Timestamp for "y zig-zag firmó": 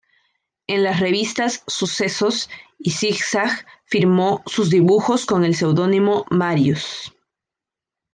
2.79-4.41